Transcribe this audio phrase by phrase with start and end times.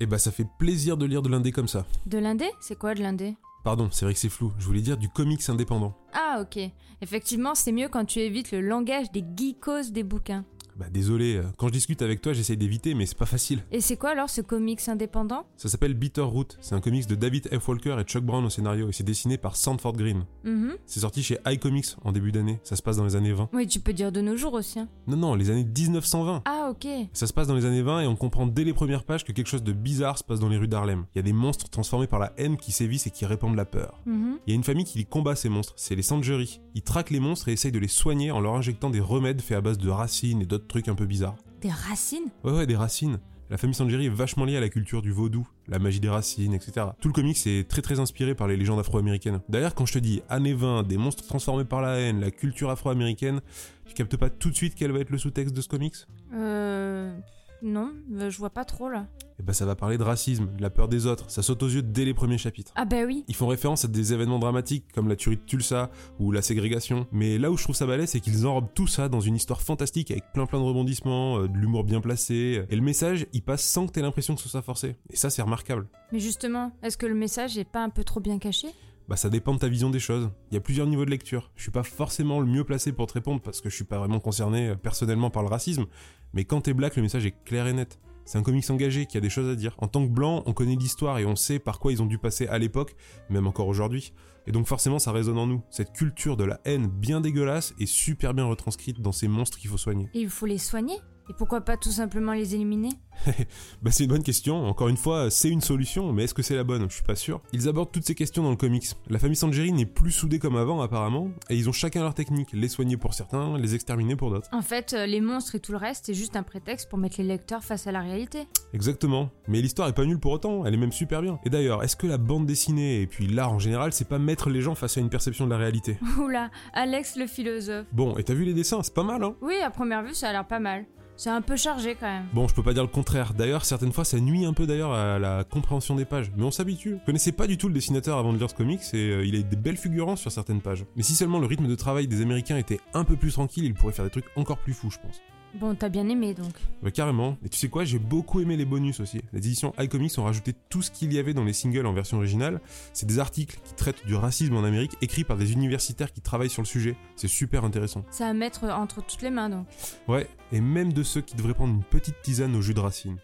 [0.00, 1.86] Eh bah ça fait plaisir de lire de l'indé comme ça.
[2.06, 2.46] De l'indé?
[2.60, 3.34] C'est quoi de l'indé?
[3.64, 5.96] Pardon, c'est vrai que c'est flou, je voulais dire du comics indépendant.
[6.12, 6.58] Ah ok.
[7.00, 10.44] Effectivement, c'est mieux quand tu évites le langage des geekos des bouquins.
[10.78, 13.62] Bah désolé, euh, quand je discute avec toi j'essaye d'éviter mais c'est pas facile.
[13.72, 15.46] Et c'est quoi alors ce comics indépendant?
[15.56, 17.68] Ça s'appelle Bitter Root, c'est un comics de David F.
[17.68, 20.24] Walker et Chuck Brown au scénario et c'est dessiné par Sandford Green.
[20.44, 20.72] Mhm.
[20.84, 23.48] C'est sorti chez iComics en début d'année, ça se passe dans les années 20.
[23.54, 24.78] Oui, tu peux dire de nos jours aussi.
[24.78, 24.88] hein.
[25.06, 26.42] Non non, les années 1920.
[26.44, 26.86] Ah ok.
[27.14, 29.32] Ça se passe dans les années 20 et on comprend dès les premières pages que
[29.32, 31.06] quelque chose de bizarre se passe dans les rues d'Harlem.
[31.14, 33.64] Il y a des monstres transformés par la haine qui sévissent et qui répandent la
[33.64, 34.02] peur.
[34.04, 34.38] Mhm.
[34.46, 36.60] Il y a une famille qui combat ces monstres, c'est les Sanjuri.
[36.74, 39.56] Ils traquent les monstres et essayent de les soigner en leur injectant des remèdes faits
[39.56, 41.36] à base de racines et d'autres trucs un peu bizarres.
[41.60, 42.30] Des racines?
[42.44, 43.18] Ouais ouais, des racines.
[43.48, 46.52] La famille Sanjiri est vachement liée à la culture du vaudou, la magie des racines,
[46.52, 46.86] etc.
[47.00, 49.40] Tout le comics est très très inspiré par les légendes afro-américaines.
[49.48, 52.70] D'ailleurs, quand je te dis années 20, des monstres transformés par la haine, la culture
[52.70, 53.40] afro-américaine,
[53.86, 55.94] tu captes pas tout de suite quel va être le sous-texte de ce comics?
[56.34, 57.16] Euh...
[57.62, 59.06] Non, je vois pas trop là.
[59.38, 61.68] Eh ben ça va parler de racisme, de la peur des autres, ça saute aux
[61.68, 62.72] yeux dès les premiers chapitres.
[62.74, 63.24] Ah bah oui.
[63.28, 67.06] Ils font référence à des événements dramatiques comme la tuerie de Tulsa ou la ségrégation,
[67.12, 69.60] mais là où je trouve ça balèze, c'est qu'ils enrobent tout ça dans une histoire
[69.60, 73.42] fantastique avec plein plein de rebondissements, euh, de l'humour bien placé, et le message il
[73.42, 74.96] passe sans que t'aies l'impression que ce soit forcé.
[75.10, 75.86] Et ça c'est remarquable.
[76.12, 78.68] Mais justement, est-ce que le message est pas un peu trop bien caché?
[79.08, 80.30] Bah ça dépend de ta vision des choses.
[80.50, 81.52] Il y a plusieurs niveaux de lecture.
[81.54, 83.98] Je suis pas forcément le mieux placé pour te répondre parce que je suis pas
[83.98, 85.84] vraiment concerné euh, personnellement par le racisme,
[86.32, 88.00] mais quand t'es black, le message est clair et net.
[88.26, 89.76] C'est un comics engagé qui a des choses à dire.
[89.78, 92.18] En tant que blanc, on connaît l'histoire et on sait par quoi ils ont dû
[92.18, 92.96] passer à l'époque,
[93.30, 94.12] même encore aujourd'hui.
[94.48, 95.62] Et donc forcément ça résonne en nous.
[95.70, 99.70] Cette culture de la haine bien dégueulasse est super bien retranscrite dans ces monstres qu'il
[99.70, 100.08] faut soigner.
[100.12, 100.96] Et il faut les soigner
[101.28, 102.90] Et pourquoi pas tout simplement les éliminer?
[103.82, 106.54] Bah c'est une bonne question, encore une fois, c'est une solution, mais est-ce que c'est
[106.54, 106.88] la bonne?
[106.88, 107.40] Je suis pas sûr.
[107.52, 108.86] Ils abordent toutes ces questions dans le comics.
[109.08, 112.50] La famille Sanjiri n'est plus soudée comme avant apparemment, et ils ont chacun leur technique,
[112.52, 114.48] les soigner pour certains, les exterminer pour d'autres.
[114.52, 117.16] En fait, euh, les monstres et tout le reste, c'est juste un prétexte pour mettre
[117.18, 118.46] les lecteurs face à la réalité.
[118.72, 119.30] Exactement.
[119.48, 121.38] Mais l'histoire est pas nulle pour autant, elle est même super bien.
[121.44, 124.50] Et d'ailleurs, est-ce que la bande dessinée et puis l'art en général, c'est pas mettre
[124.50, 125.98] les gens face à une perception de la réalité?
[126.18, 127.86] Oula, Alex le philosophe.
[127.92, 129.34] Bon, et t'as vu les dessins, c'est pas mal hein?
[129.40, 130.86] Oui, à première vue, ça a l'air pas mal.
[131.16, 132.26] C'est un peu chargé quand même.
[132.34, 133.32] Bon, je peux pas dire le contraire.
[133.32, 136.30] D'ailleurs, certaines fois, ça nuit un peu d'ailleurs à la compréhension des pages.
[136.36, 136.98] Mais on s'habitue.
[137.00, 139.34] Je connaissais pas du tout le dessinateur avant de lire ce comics et euh, il
[139.34, 140.84] a des belles figurances sur certaines pages.
[140.94, 143.74] Mais si seulement le rythme de travail des Américains était un peu plus tranquille, il
[143.74, 145.22] pourrait faire des trucs encore plus fous, je pense.
[145.58, 146.52] Bon, t'as bien aimé donc.
[146.82, 147.38] Bah, carrément.
[147.42, 149.22] Et tu sais quoi, j'ai beaucoup aimé les bonus aussi.
[149.32, 152.18] Les éditions iComics ont rajouté tout ce qu'il y avait dans les singles en version
[152.18, 152.60] originale.
[152.92, 156.50] C'est des articles qui traitent du racisme en Amérique, écrits par des universitaires qui travaillent
[156.50, 156.96] sur le sujet.
[157.16, 158.04] C'est super intéressant.
[158.10, 159.66] Ça à mettre entre toutes les mains donc.
[160.08, 163.16] Ouais, et même de ceux qui devraient prendre une petite tisane au jus de racine.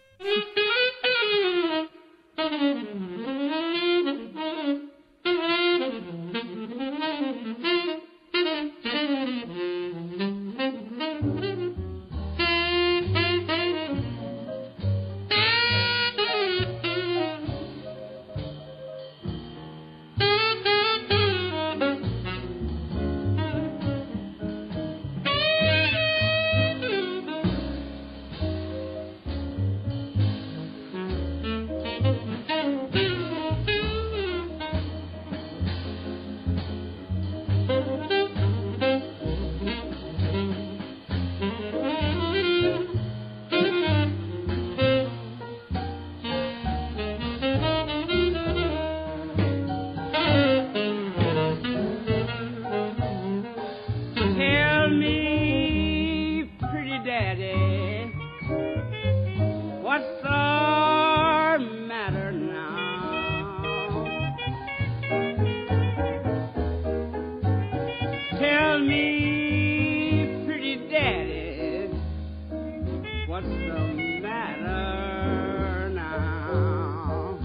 [68.73, 71.89] Tell me, pretty daddy,
[73.27, 77.37] what's the matter now?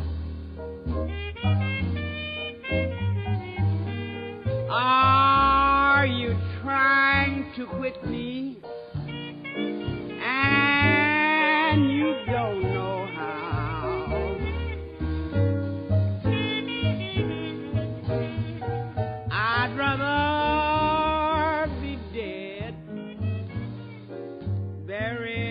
[4.70, 8.62] Are you trying to quit me?
[25.14, 25.47] Mary.